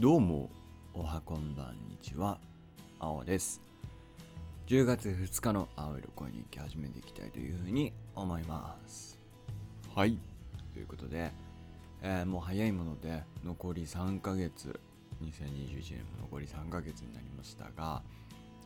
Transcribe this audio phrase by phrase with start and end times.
[0.00, 0.48] どうも、
[0.94, 2.40] おはこんばんにちは、
[2.98, 3.60] 青です。
[4.66, 9.20] 10月2日の青色恋日記始めていきたいというふうに思います。
[9.94, 10.16] はい。
[10.72, 11.32] ということで、
[12.00, 14.80] えーもう早いもので残り3ヶ月、
[15.22, 18.02] 2021年も残り3ヶ月になりましたが、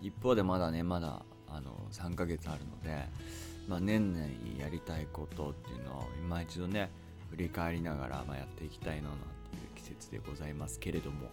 [0.00, 3.08] 一方でまだね、まだあの3ヶ月あるので、
[3.66, 6.92] まあ、年内にやりたいことっていうのを今一度ね、
[7.30, 9.43] 振り返りながら、まあ、やっていきたいななんていう
[9.76, 11.28] 季節でございますけれども、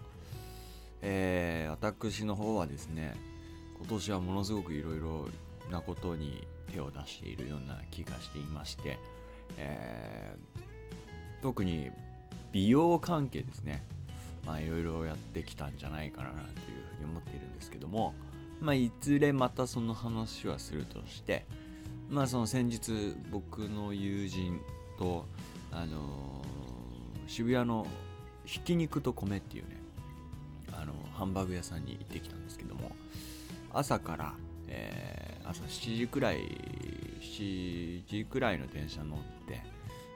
[1.02, 3.16] えー私の方はですね
[3.79, 5.27] 今年はものすごくいろいろ
[5.71, 8.99] なことに手を出しているような気がしていまして、
[9.57, 10.62] えー
[11.41, 11.90] 特に
[12.51, 13.84] 美容関係ですね。
[14.45, 18.13] まあいろいろやってきたんじゃないかななんていうふうに思っているんですけども
[18.60, 21.45] まあいずれまたその話はするとして
[22.10, 24.60] まあその先日僕の友人
[24.98, 25.26] と
[25.71, 27.88] あのー渋谷の
[28.45, 29.81] ひき肉と米っていうね
[30.73, 32.91] あのハンバーグ屋さんに行ってきたんですけども
[33.73, 34.33] 朝から、
[34.67, 36.37] えー朝7時くらい
[37.20, 39.61] 7時くらいの電車乗って、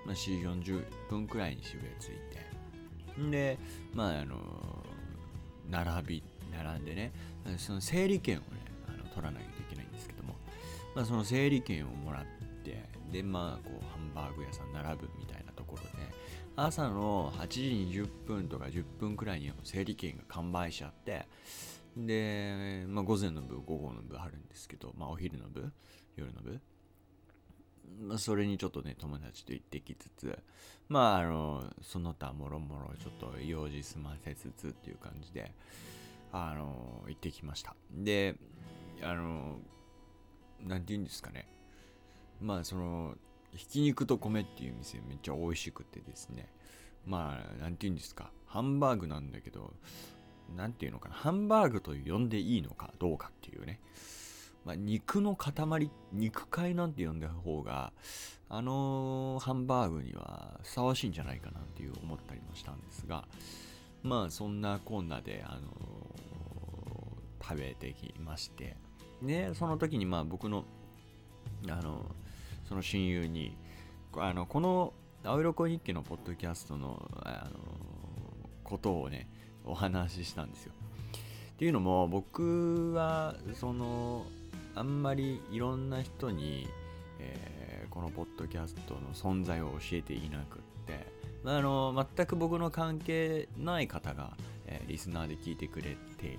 [0.06, 3.58] まあ、7時40分くらいに渋谷着いてで
[3.94, 4.38] まああの
[5.70, 6.24] 並び
[6.58, 7.12] 並んでね
[7.58, 8.46] その整理券をね
[8.88, 10.36] あの取らないといけないんですけども、
[10.96, 12.24] まあ、その整理券をもらっ
[12.64, 15.25] てでまあこうハンバーグ屋さん並ぶみ
[16.58, 17.60] 朝の8時
[18.00, 21.28] 20分とか10分くらいには整理券が完売しちゃって
[21.98, 25.72] で、まあ、午前の部午後の部あるんですけど、まあ、お昼の部
[26.16, 26.60] 夜の部。
[28.02, 30.38] まあ、それにちょっとね友達と行ってきつつ
[30.90, 35.54] まああのその他もろもろちょっと用事済ませつつっていう感じで
[36.34, 37.76] あの行ってきました。
[37.92, 38.36] で
[39.02, 39.60] あの
[40.66, 41.48] なんて言うんですかね。
[42.42, 43.16] まあその
[43.56, 46.48] ひき肉と米っていう店めっちゃ美味しくてですね。
[47.06, 48.32] まあなんて言うんですか。
[48.46, 49.74] ハンバーグなんだけど
[50.56, 51.16] なんていうのかな。
[51.16, 53.80] ハンバーグと呼んでいいのかどうかっていうね。
[54.66, 57.94] まあ、肉の塊肉塊なんて呼んだ方が
[58.50, 63.28] あのハンバーグにはふさわしいんじゃないかなっていう思ったりもしたんですが
[64.02, 65.70] まあそんなこんなであの
[67.42, 68.76] 食べてきまして。
[69.22, 70.66] でその時にまあ僕の
[71.70, 72.16] あの
[72.68, 73.56] その親友に
[74.18, 74.94] あのこの
[75.24, 77.60] 「青色恋日記」のポッドキャストのあの
[78.64, 79.30] ことをね
[79.64, 80.74] お話ししたんですよ。
[81.54, 84.26] っていうのも僕はその
[84.76, 86.68] あんまりいろんな人に、
[87.20, 87.66] えー
[87.96, 91.08] このポッドキャストの存在を教えていなくって、
[91.44, 94.36] まあ、あの全く僕の関係ない方が、
[94.68, 96.38] えーリスナーで聞いてくれて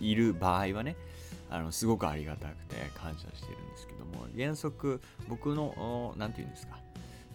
[0.00, 0.94] いる場合はね
[1.52, 6.78] あのすごくありがたくて感謝してるんですけども原則僕の何て言うんですか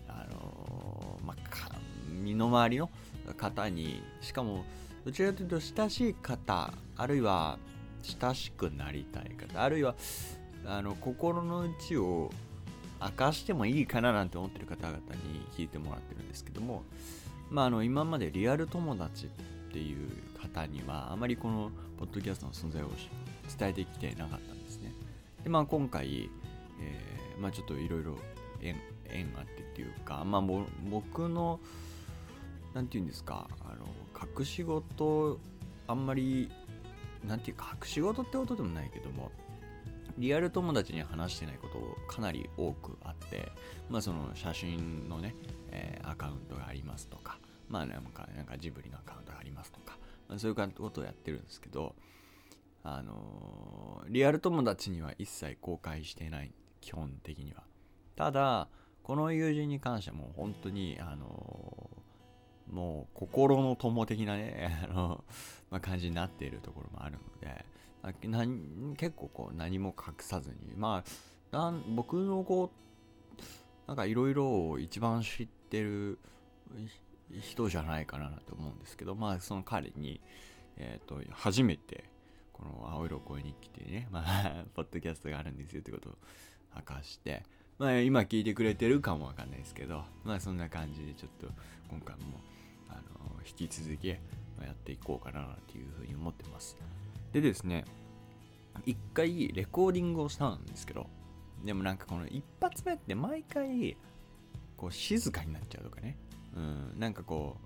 [0.10, 1.80] あのまあ
[2.10, 2.90] 身の回りの
[3.38, 4.66] 方にしかも
[5.06, 7.60] どちらかというと親しい方あるいは
[8.02, 9.96] 親しくなりたい方あるいは
[10.66, 12.32] あの心の内を
[13.00, 16.84] 明かしてもいいかななんて思ってる方々に聞いてもらってるんですけども
[17.52, 19.30] まああの今までリアル友達っ
[19.72, 20.10] ていう
[20.42, 21.70] 方にはあまりこの
[22.00, 22.90] ポッドキャストの存在を
[23.58, 24.92] 伝えてきてなかったんですね。
[25.44, 26.30] でまあ今回、
[26.82, 28.18] えーまあちょっといろいろ
[28.62, 28.74] 縁
[29.34, 30.42] があってっていうかまあ
[30.90, 31.60] 僕の
[32.74, 33.86] なんて言うんですかあの
[34.40, 35.40] 隠し事
[35.88, 36.50] あんまり
[37.28, 39.32] なんていうか隠し事ってことでもないけども
[40.18, 41.80] リアル友達に話してないこと
[42.12, 43.52] かなり多くあって
[43.90, 45.36] まあその写真のね、
[45.72, 47.38] えーアカウントがありますとか
[47.70, 49.98] まあなんかなんかジブリのアカウントがありますとか、
[50.30, 51.96] まあ、そういうことをやってるんですけど
[52.96, 57.64] あのーリアル友達には一切公開してない基本的には。
[58.16, 58.70] ただ
[59.04, 61.98] この友人に関してはもう本当にあのー
[62.72, 65.24] もう心の友的なね、 あの、
[65.70, 67.66] まあ、感じになっているところもあるので、
[68.04, 68.46] あな
[68.96, 71.04] 結構こう何も隠さずに、ま
[71.52, 76.20] あ、なん僕のこう、なんかいろいろ一番知ってる
[77.40, 80.20] 人じゃないかなと思うんですけど、まあその彼に、
[80.76, 82.04] えっ、と、初めて、
[82.58, 86.18] この青色恋日記っていうね、まあ、 ポッドキャストがあるんですよってことを
[86.76, 87.44] 明かして、
[87.78, 91.48] まあ今聞いてくれてるかもわかんないですけど、まあそんな感じでちょっと
[91.90, 92.40] 今回も
[92.90, 94.18] あの引き続きや
[94.72, 96.78] っていこうかなっていうふうに思ってます。
[97.32, 97.86] でですね、
[98.86, 101.08] 一回レコーディングをしたんですけど、
[101.64, 103.98] でもなんかこの一発目って毎回
[104.76, 106.18] こう静かになっちゃうとかね、
[106.56, 107.58] うん、なんかこ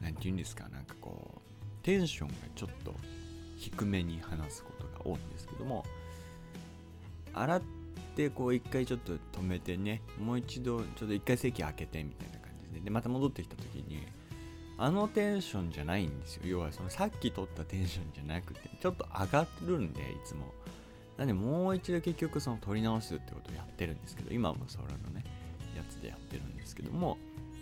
[0.00, 1.42] う、なんて言うんですか、なんかこ
[1.80, 2.94] う、テンションがちょっと
[3.62, 5.84] 低めに話すことが多いんですけども、
[7.32, 7.62] 洗っ
[8.16, 14.04] てこう一回ちょっと止めてね、もう一度ちょっと一回席開けてみたいな感じで、で、また戻ってきた時に、
[14.78, 16.42] あのテンションじゃないんですよ。
[16.46, 20.52] 要はそのさっき撮ったテンションじゃなくてちょっと上がるんでいつも。
[21.16, 25.22] なんでもう一度結局その撮り直すってことをやってるんですけど今もそれのね
[25.76, 27.18] やつでやってるんですけども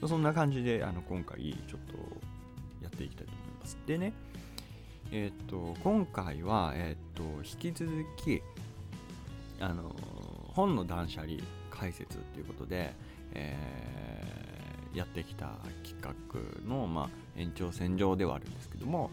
[0.06, 1.97] そんな感じであの今回ちょっと
[2.81, 3.76] やっていきたいと思います。
[3.87, 4.12] でね
[5.12, 8.42] えっ、と今回はえっ、と引き続き
[9.60, 9.94] あの
[10.54, 11.34] 本の断捨離
[11.70, 12.94] 解説ということで、
[13.32, 15.52] えー、やってきた
[15.84, 19.10] 企画の、まあ、延長線上ではあるんですけども、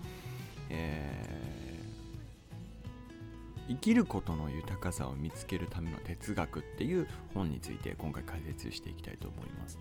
[0.70, 9.80] えー、生きることの豊かさを見つけるための哲学っていう本について今回解説していきたいと思います。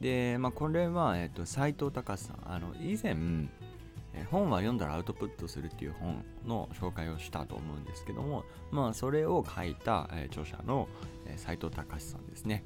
[0.00, 2.38] で、まあ、これは、えっと、斎藤隆さん。
[2.44, 3.48] あの、以前、
[4.14, 10.88] え本は読んだらアウトプットするっていう本の紹介をしたと思うんですけども、まあ、それを書いた、え著者の
[11.36, 12.64] 斎、え藤隆さんですね。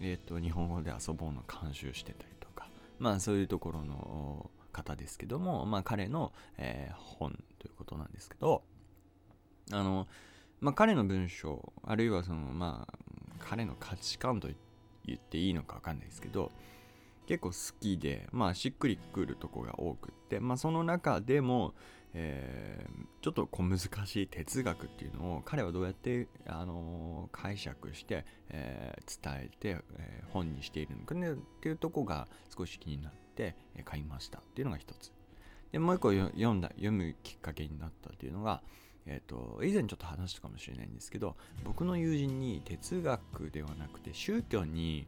[0.00, 2.68] えっ、と、日本語で遊ぼうの監修してたりとか、
[2.98, 8.62] まあ、そういうところの方ですけども、まあ、彼の、え、本ということなんですけど、
[9.72, 10.08] あの、
[10.60, 12.98] まあ、彼の文章、あるいはその、まあ、
[13.38, 14.48] 彼の価値観と
[15.06, 16.50] 言っていいのかわかんないですけど、
[17.26, 21.74] 結構好きで、まあ、しっくりくるとこが多くって、まあ、その中でも、
[22.12, 35.12] えー、ちょっと小難しい哲学っていうのを彼はどうやって、あのー、解釈して、えー、伝えて、え本にしているのかねっていうとこが少し気になって、買いましたっていうのが一つ。
[35.72, 38.62] でもう一個読んだ読むきっかけになったっていうのが
[39.06, 45.06] えっ、と以前ちょっと話したかもしれないんですけど僕の友人に哲学ではなくて宗教に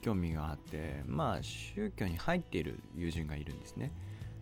[0.00, 3.92] 興味があってまあ宗教に入っている友人がいるんですね。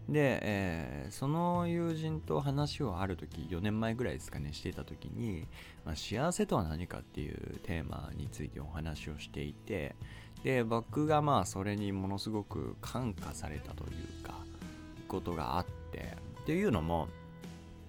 [0.09, 5.47] で、えー、その友人と話をある時4年前ぐらいですかねしていた時に、
[5.85, 9.95] まあ、幸せとは何かっていうテーマについてお話をしていて
[10.43, 13.89] で僕がまあそれにものすごく感化されたとい
[14.21, 14.35] うか
[15.09, 17.09] ことがあってっていうのも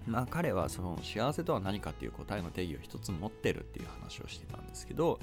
[0.06, 5.18] まあ彼はその幸せとは何かっていう答えの定義を一つ持ってるっていう話をしてたんですけど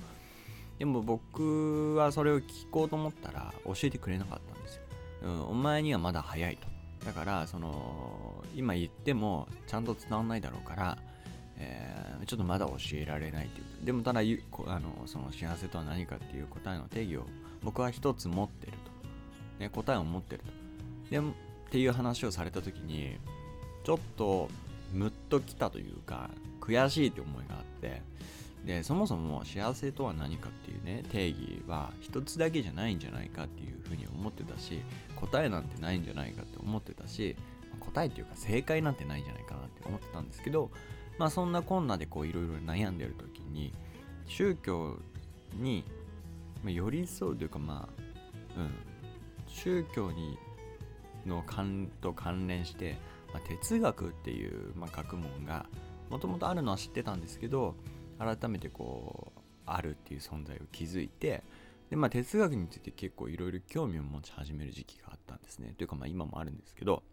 [0.79, 4.81] でも僕はそれを聞こうと思ったら教えてくれなかったんですよ。
[5.23, 6.67] うん、お前にはまだ早いと。
[7.05, 10.97] だから、その、今言ってもちゃんと伝わんないだろうから、
[11.57, 13.85] えー、ちょっとまだ教えられないっていう。
[13.85, 14.23] でもただ、あ
[14.79, 17.25] のその幸せとは何かっていう答えの定義を
[17.63, 19.63] 僕は一つ持ってると。
[19.63, 20.51] ね、答えを持ってると。
[21.09, 21.21] でっ
[21.69, 23.17] ていう話をされた時に、
[23.83, 24.49] ちょっと
[24.93, 26.29] ムッときたというか、
[26.61, 28.01] 悔しいって思いがあって、
[28.65, 34.81] でそもそも幸せとは何かっていうね定義は一つだけじゃないんじゃないかっていうふうに思ってたし
[35.15, 37.35] 答えなんてないんじゃないかって思ってたし
[37.79, 40.71] 答えっていうか正解なんてないんじゃないかなって思ってたんですけど
[41.17, 43.71] まあそんなこんなでこういろいろ悩んでる時に
[44.25, 44.97] 宗教
[45.55, 45.85] に
[46.65, 47.87] 寄り添うというかま
[48.57, 48.71] あうん
[49.47, 50.37] 宗教に
[51.25, 52.97] の関と関連して、
[53.33, 55.65] まあ、哲学っていう、まあ、学問が
[56.09, 57.75] もともとあるのは知ってたんですけど
[58.19, 61.43] 改めてこうあるっていう存在を気づいて
[61.89, 67.03] で、まあ、哲学について結構いろいろ興味を持ち始める時期があったんですねというかまあ今もあるんですけど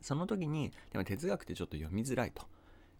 [0.00, 2.42] その時にでも哲学ってちょっと読みづらいと。
[2.42, 2.44] っ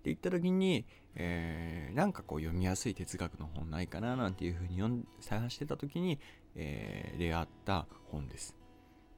[0.06, 6.20] て言った時に、えー、なんかこう読みやすい哲学の本ないかななんていうふうに探してた時に、
[6.54, 8.54] えー、出会った本です。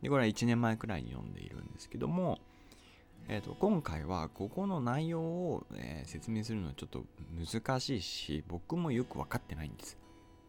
[0.01, 2.39] で、これは1年前くらいに読んでいるんですけども、
[3.31, 7.05] えーと、今回はここの内容を、えー、説明するのはちょっと
[7.37, 9.99] 難しいし僕もよく分かってないんです。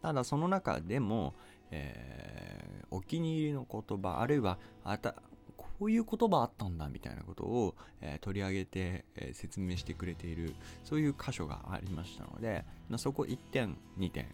[0.00, 1.34] ただその中でも、
[1.70, 5.14] えー、お気に入りの言葉あるいはあた
[5.58, 14.26] こういう言葉あったんだみたいなことを、えー、取り上げて、え説明してくれているそういう箇所がありましたので、まあ、そこ1点2点、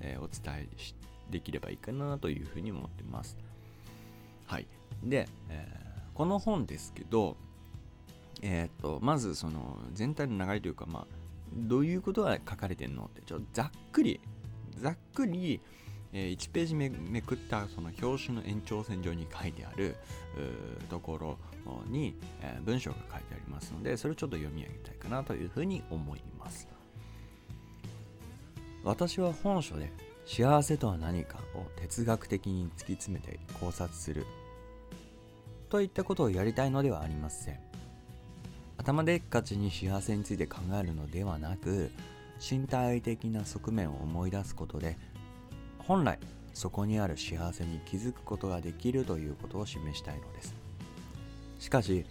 [0.00, 0.68] えお伝え
[1.30, 3.38] できればいいかなというふうに思ってます。
[4.46, 4.66] はい。
[5.02, 5.66] で、え
[6.14, 7.36] この本ですけど
[8.42, 11.06] えっ、と、まずその全体の流れというか、まあ、
[11.54, 14.20] どういうことが書かれてんのって、ちょっとざっくり、
[14.76, 15.60] ざっくり、
[16.12, 19.96] えー、1ページめめくったその表紙の延長線上に書いてある
[20.90, 21.38] ところ
[21.86, 26.68] に、えー、文章が書いてありますので、それをちょっと読み上げたいかなというふうに思います。
[28.84, 29.92] 私は本書で
[30.26, 34.26] 幸せとは何かを哲学的に突き詰めて考察する
[35.68, 37.71] といったことをやりたいのではありません。
[38.78, 41.90] 頭でっかちに幸せについて考えるのではなく
[42.38, 44.96] 身体的な側面を思い出すことで
[45.78, 46.18] 本来
[46.54, 50.54] そこにある幸せに気づくことができるということを示したいのです。
[51.58, 52.04] しかし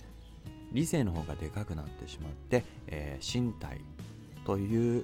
[0.71, 3.81] 理性の方がでかくなってしまって、えー、身体
[4.45, 5.03] という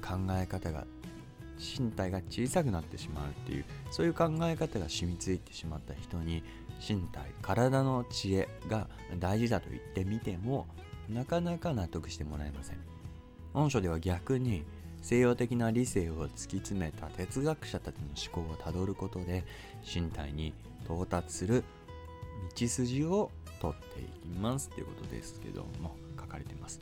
[0.00, 0.86] 考え方が
[1.58, 6.42] 身体が小さくなってしまうっていうそういう考え方が染みついてしまった人に
[6.80, 8.88] 身体体の知恵が
[9.18, 10.66] 大事だと言ってみても
[11.08, 12.78] なかなか納得してもらえません。
[13.52, 14.64] 本書では逆に
[15.00, 19.44] 西洋的な理性を突き詰めた哲学者たちの思考をたどることで
[19.84, 20.54] 身体に
[20.84, 21.62] 到達する
[22.58, 26.80] 道筋を取っていきますということですけども書かれてます。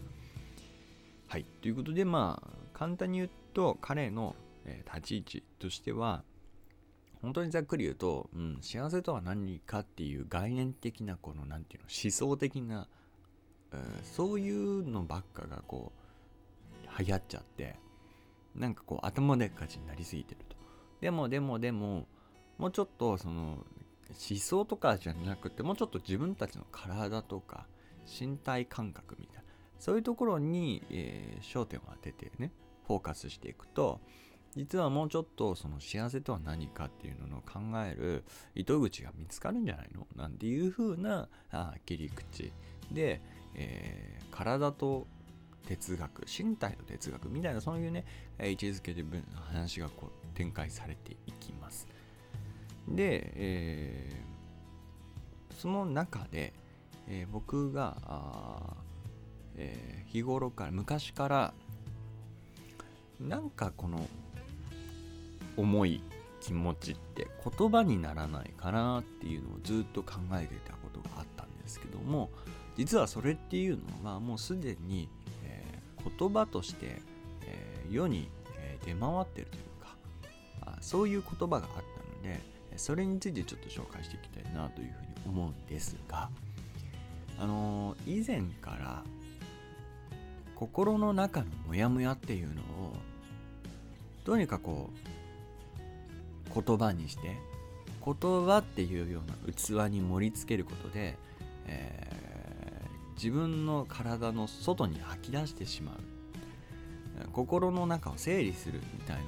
[1.29, 1.45] はい。
[1.63, 4.35] ということでまあ簡単に言うと彼の、
[4.87, 6.23] 立ち位置としては
[7.23, 12.89] 本当にざっくり言うと、うん、幸せとは何かっていう概念的なこの何て言うの思想的な、
[13.73, 15.93] うん、そういうのばっかがこ
[16.85, 17.77] う流行っちゃって
[18.57, 20.57] なんかこう頭でっかちになりすぎてると。
[21.01, 22.07] でもでもでも
[22.59, 23.65] もうちょっとその
[24.09, 27.67] 思想とかじゃなくてもうちょっと自分たちの体とか
[28.07, 29.43] 身体感覚みたいな
[29.79, 32.53] そういうところに、えー、焦点を当ててね
[32.87, 34.01] フォーカスしていくと
[34.57, 40.07] 実はもうちょっとその幸せとは何かっていうのを考える糸口が見つかるんじゃないの？
[40.17, 42.53] なんていう風なあ切り口
[42.91, 43.21] で、
[43.55, 45.07] えー、体と
[45.67, 48.05] 哲学身体の哲学みたいなそういうね
[48.41, 49.05] 位置づけで
[49.35, 51.87] 話がこう展開されていきます。
[52.89, 56.53] で、えー、その中で、
[57.09, 58.77] えー、僕が
[59.55, 61.53] えー、日頃から昔から
[63.21, 64.09] なんかこの
[65.57, 66.03] 重い
[66.41, 67.29] 気持ちって
[67.59, 72.31] 言葉にならないかなっていうのをずっと考えていたことがあったんですけども
[72.77, 75.09] 実はそれっていうのはもうすでに、
[75.45, 77.01] えー、言葉として、
[77.47, 79.95] えー、世に、え出回ってるというか
[80.63, 82.41] あそういう言葉があったので
[82.77, 86.31] それについてちょっと紹介していきたいなというふうに思うんですが
[87.39, 89.03] あの、以前から
[90.55, 92.97] 心の中のモヤモヤっていうのを
[94.25, 95.22] どうにかこう
[96.55, 97.39] 言葉にして
[98.05, 98.15] 言
[98.47, 101.17] 葉っていうような器に盛り付けることで、
[101.67, 105.97] えー、自分の体の外に吐き出してしまう。
[107.33, 109.23] 心の中を整理するみたいな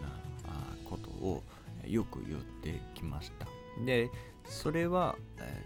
[0.85, 1.43] ことを
[1.87, 3.47] よく言ってきました。
[3.85, 4.11] で
[4.49, 5.16] それは、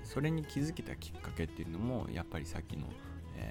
[0.04, 2.86] それに気づけたきっかけっていうのもやっぱりさっきの、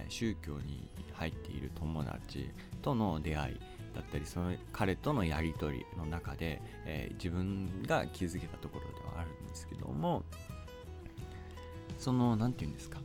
[0.10, 2.50] 宗教に入っている友達
[2.82, 3.60] との出会い
[3.98, 10.24] だったりその彼とのやり取りの中で、えー、自分が気づけたところではあるんですけども
[11.98, 13.00] その何て言うんですか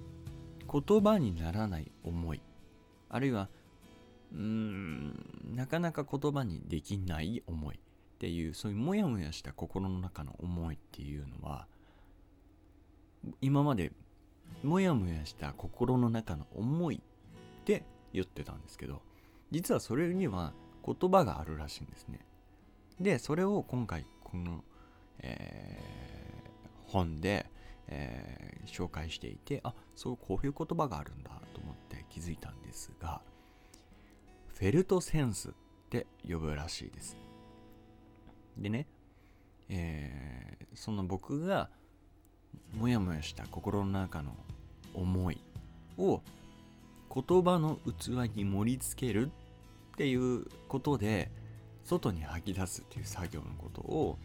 [0.70, 2.42] 言葉にならない思い
[3.08, 3.48] あるいは
[4.34, 5.18] うーん
[5.54, 7.78] なかなか言葉にできない思いっ
[8.18, 11.66] ていうそういうモヤモヤした心の中の思いっていうのは
[13.40, 13.92] 今まで
[14.62, 19.00] モヤモヤした心の中の思いって言ってたんですけど
[19.50, 20.52] 実はそれには
[20.84, 22.20] 言葉があるらしいんですね。
[23.00, 24.64] でそれを今回この、
[25.20, 27.46] えー、本で、
[27.88, 33.20] えー、紹介していてあそうこういう言葉があるんだと思って気づいたんですが
[34.48, 35.52] フェルトセンスっ
[35.90, 37.16] て呼ぶらしいです。
[38.56, 38.86] でね、
[39.68, 41.70] えー、その僕が
[42.74, 44.36] モヤモヤした心の中の
[44.94, 45.40] 思い
[45.98, 46.22] を
[47.12, 49.30] 言葉の器に盛り付ける
[49.92, 51.30] っていうことで
[51.84, 54.18] 外に吐き出すっていう作業のことを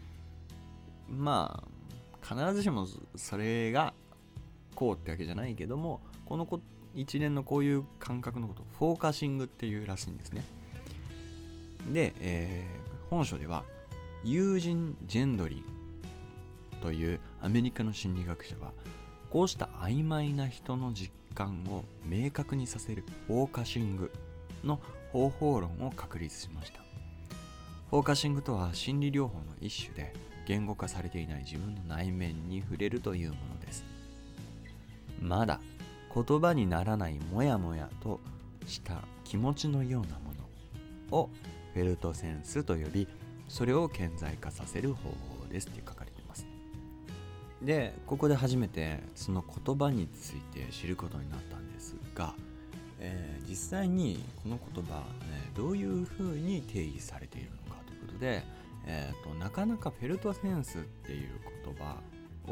[1.08, 3.92] まあ必ずしもそれが
[4.74, 6.60] こうってわけじゃないけどもこのこ
[6.94, 10.42] 一連のこういう感覚のことをフォーカシングっていうらしいんですね。
[11.92, 13.64] で、えー、本書では
[14.24, 15.64] ユージン・ジェンドリン
[16.82, 18.72] というアメリカの心理学者は
[19.30, 24.10] こうした曖昧な人の実感を明確にさせるフォーカシング
[24.64, 24.80] の
[25.12, 26.80] 方法論を確立しました。
[27.90, 30.12] フォーカシングとは心理療法の一種で
[30.46, 33.84] 言語化されていない自分の内面に触れるというものです。
[35.20, 35.60] まだ
[36.14, 38.20] 言葉にならないモヤモヤと
[38.66, 40.32] した気持ちのようなも
[41.10, 41.30] のを
[41.74, 43.08] フェルトセンスと呼び
[43.48, 46.46] それを顕在化させる方法ですって書かれてます。
[47.62, 52.34] でここで初めてその言葉について知ることになったんですが、
[53.00, 55.04] えー、実際にこの言葉、ね、
[55.54, 58.42] どういうふうに定義されているのかということで、
[58.86, 61.28] えーと、なかなかフェルトセンスっていう
[61.64, 61.96] 言葉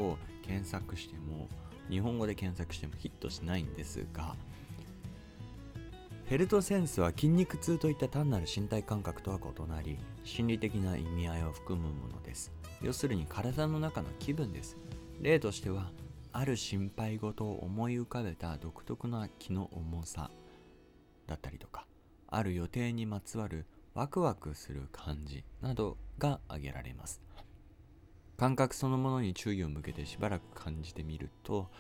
[0.01, 1.49] を検索しても
[1.91, 4.35] 日本語で検索してもヒットしないんですが
[6.29, 12.51] フェルトセンスは筋肉痛といった単なる身体感覚とは異なり心理的な意味合いを含むものです。
[12.83, 14.77] 要するに体の中の気分です。
[15.21, 15.89] 例としては
[16.39, 20.31] ある心配事を思い浮かべた独特な気の重さ
[21.27, 21.87] だったりとか
[22.29, 23.65] ある予定にまつわる
[23.95, 27.23] ワクワクする感じなどが挙げられます。
[28.37, 31.71] 感覚そのものに注意を向けてしばらく感じてみると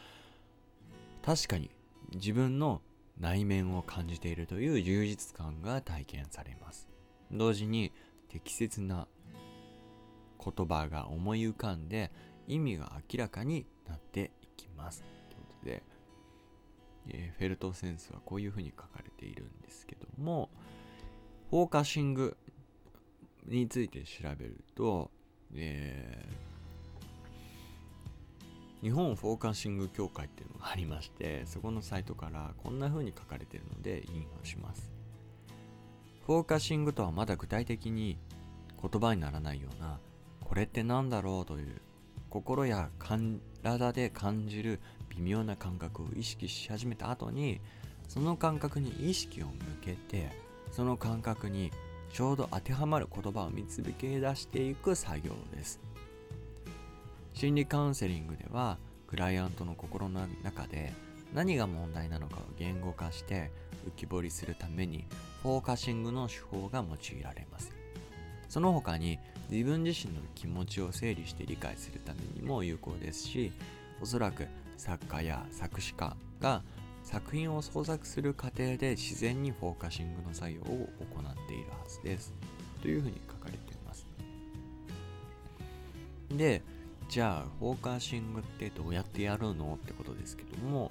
[1.23, 1.71] 確かに
[2.15, 2.81] 自分の
[3.21, 6.89] 内面を感じているという充実感が体験されます。
[7.31, 7.93] 同時に
[8.29, 9.07] 適切な
[10.43, 12.11] 言葉が思い浮かんで
[12.47, 15.03] 意味が明らかになってきます。
[15.31, 15.83] ということで、
[17.09, 20.51] えー、フェルトセンスはこういうふうに書かれているんですけども
[21.51, 22.37] フォーカシング
[23.47, 25.11] について調べると、
[25.55, 34.91] えー、日本フォーカシング協会っていうのがありましてそこのサイトからこんな風に書かれているので引用します。
[36.27, 38.19] フォーカシングとはまだ具体的に
[38.83, 40.01] 言葉にならないような
[40.43, 41.81] これって何だろうという
[42.31, 44.81] 心や体で感じる
[45.11, 47.61] 微妙な感覚を意識し始めた後に
[48.09, 50.31] その感覚に意識を向けて
[50.71, 51.73] その感覚に
[52.13, 55.81] ちょうど当てはまる言葉を見つけ出していく作業です。
[57.35, 60.93] 心理カウンセリングではクライアントの心の中で
[61.35, 63.51] 何が問題なのかを言語化して
[63.87, 65.05] 浮き彫りするために
[65.43, 67.73] フォーカシングの手法が用いられます。
[68.49, 69.19] その他に
[69.51, 73.53] 自分自身の気持ちを整理して理解するためにも有効ですし
[74.01, 76.63] おそらく作家や作詞家が
[77.03, 82.35] 作品を創作する過程で自然にフォーカシングの作業を行っているはずです。
[82.83, 84.07] というふうに書かれています。
[86.31, 86.63] で
[87.09, 90.91] じゃあフォーカシングってどうやってやるのってことですけども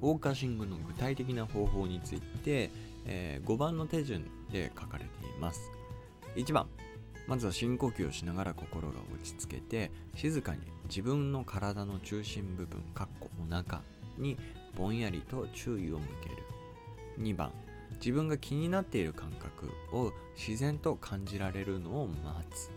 [0.00, 2.70] フォーカシングの具体的な方法について、
[3.04, 5.70] えー、5番の手順で書かれています。
[6.34, 6.66] 1番
[7.26, 13.82] まずは深呼吸をしながら心が落ち着けて静かに自分の体の中心部分かっこお腹
[14.16, 14.36] に
[14.76, 16.36] ぼんやりと注意を向ける。
[17.18, 17.50] 2番
[17.98, 22.18] 自分が気になっている感覚を自然と感じられるのを待
[22.50, 22.70] つ。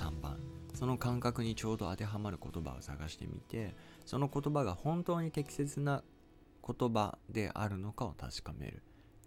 [0.00, 0.38] 3番
[0.74, 3.74] その感覚にちょうど当てはまる言葉を探してみて
[4.06, 6.02] その言葉が本当に適切な
[6.66, 8.82] 言葉であるのかを確かめる。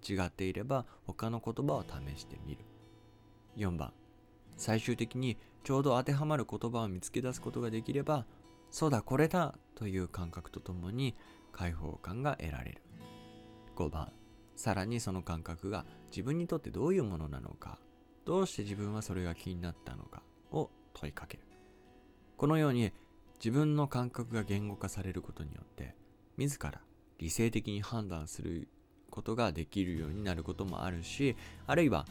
[0.07, 2.59] 違っていれば他の言葉を試してみる。
[3.57, 3.91] 4番
[4.57, 8.25] 最終的にちょうど当てはまる言葉を見つけ出すことができれば
[8.69, 11.15] そうだこれだという感覚とともに
[11.51, 12.81] 解放感が得られる。
[13.75, 14.11] 5番
[14.55, 17.77] さらにその感覚が自分にとってどういうものなのか
[18.25, 21.43] どうして自分はそれが気になったのかを問いかける。
[22.37, 22.91] このように
[23.39, 25.95] 自分の感覚が言語化されることによって
[26.37, 26.81] 自ら
[27.19, 28.67] 理性的に判断する
[29.09, 32.05] ことができるようになることもあるしあるいは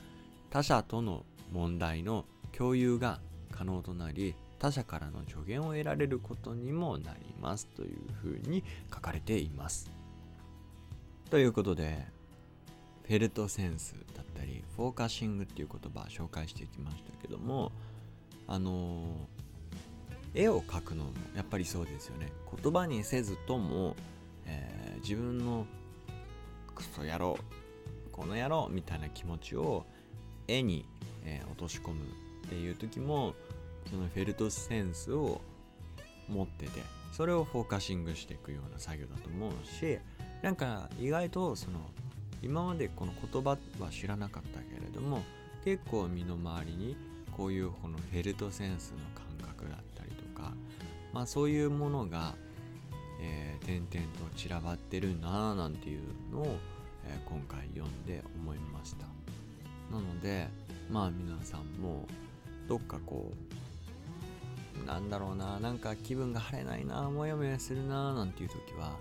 [0.51, 2.27] 他者との問題の
[2.57, 3.21] 共有が
[3.53, 9.91] 可能となり他者からの助言を得られることにもなりますというふうに書かれています。
[11.31, 12.07] ということで
[13.07, 17.73] フェルトセンスだったりフォーカシングっていう言葉を紹介していきましたけども
[18.49, 19.03] あの
[20.35, 23.97] 絵を描くのもやっぱりそうですよね言葉にせずとも、
[24.45, 25.67] えー、自分の
[26.75, 27.39] クソ野郎
[28.13, 29.85] この野郎みたいな気持ちを
[30.49, 30.85] 絵に、
[31.25, 32.05] えー、落とし込む
[32.47, 33.35] っていう時も
[33.91, 35.41] そのフェルトセンスを
[36.29, 36.81] 持ってて
[37.13, 39.99] それをフォーカシングしていくような作業だと思うし
[40.43, 41.79] なんか意外とその
[42.43, 45.23] 今までこの言葉は知らなかったけれども
[45.65, 46.97] 結構身の回りに
[47.37, 48.99] こういうこのフェルトセンスの
[49.41, 50.53] 感覚だったりとか
[51.13, 52.35] まあそういうものが、
[53.21, 56.01] えー、点々と散らばってるなぁなんていう
[56.33, 56.57] のを、
[57.05, 59.07] えー、今回読んで思いました。
[59.91, 60.49] なので
[60.91, 62.07] まあ皆さんも
[62.69, 63.33] どっかこ
[64.83, 68.97] うなんだろうななんか気分が晴れないなモヤモヤするななんていう時は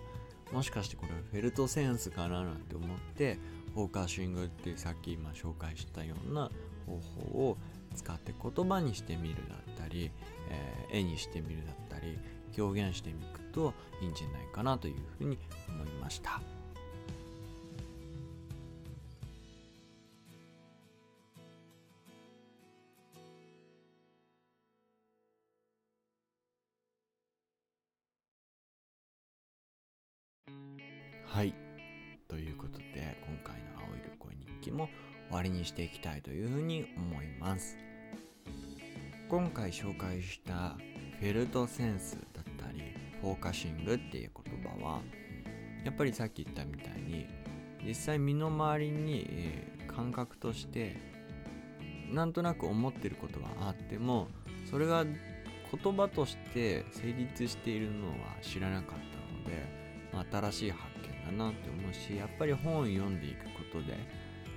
[0.52, 3.38] もしかしてこれフェルトセンスかななんて思って
[3.74, 6.50] フォーカーシングっていうさっき今紹介したような
[6.86, 7.00] 方
[7.34, 7.58] 法を
[7.96, 10.12] 使って言葉にしてみるだったり、
[10.50, 12.18] えー、絵にしてみるだったり
[12.58, 15.38] 表現してみるといいんじゃないかなというふうに
[15.70, 16.42] 思いました。
[31.36, 31.54] はい。
[32.30, 34.88] ということで今回の青い旅行日記も
[35.28, 37.76] 終わりにしていきたいというふうに思います。
[39.28, 40.78] 今回紹介した
[41.20, 45.02] フェルトセンスだったりフォーカシングっていう言葉は
[45.84, 47.28] やっぱりさっき言ったみたいに
[47.86, 50.96] 実際身の回りに、えー、感覚として
[52.14, 54.30] なんとなく思ってることはあっても
[54.72, 59.66] それが言葉として成立しているのは知らなかったので、
[60.14, 63.98] ま、新しい発見だなって思うしやっぱり本を読んでいくことで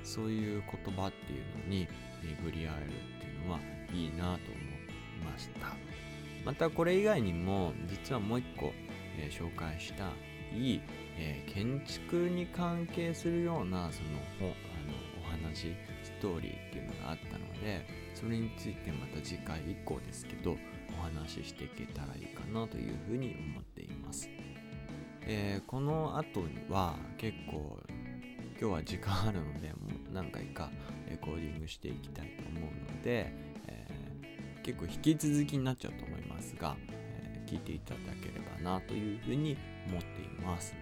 [0.03, 1.89] そういう言葉っていうのに
[2.23, 3.61] 巡り合えるっていうのは
[3.93, 4.39] いいなと思い
[5.25, 5.99] ました。
[6.45, 8.73] またこれ以外にも実はもう一個、
[9.19, 10.13] えー、紹介した
[10.55, 10.81] いい、
[11.19, 14.53] えー、建築に関係するようなその本あ
[14.87, 20.57] のお話ストーリーっていうのがあったのでそれについてまた次回以降ですけど
[20.99, 23.78] お話ししていけたらいいかなというふうに思っています、
[25.31, 27.79] えー、この後は結構
[28.59, 29.75] 今日は時間あるのでも
[30.11, 30.71] う何回か
[31.07, 33.31] レコーディングしていきたいと思うので、
[33.67, 40.75] えー、結構引き続きになっちゃうと思いますが、えー、聞いていただければなというふうに思っています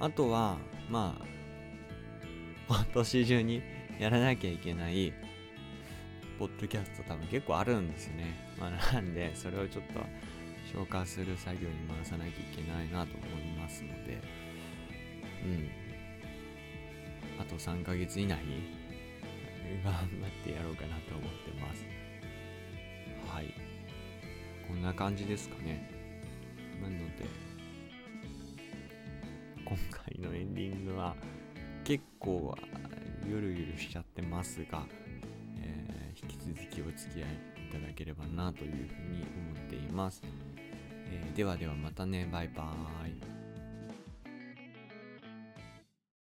[0.00, 0.58] あとは
[0.90, 1.24] まあ
[2.68, 3.62] 今年中に
[4.00, 5.12] やらなきゃいけない
[6.36, 8.34] ポッドキャスト多分結構あるんですよね。
[8.58, 10.00] まあ、なんで、それをちょっと
[10.72, 14.22] 消化する作業に回さなきゃいけないなと思いますので、
[15.44, 15.70] うん。
[17.38, 18.62] あと3ヶ月以内に
[19.84, 20.08] 頑張っ
[20.44, 21.84] てやろうかなと思ってます。
[23.28, 23.52] はい。
[24.66, 25.90] こんな感じですかね。
[26.80, 27.26] なので、
[29.64, 31.14] 今回のエンディングは
[31.84, 32.56] 結構
[33.26, 34.86] ゆるゆるしちゃってますが、
[35.58, 37.30] えー、引き続きお付き合い
[37.68, 38.76] いただければなというふう
[39.14, 40.22] に思っています。
[41.12, 43.41] えー、ではではまたね、バイバーイ。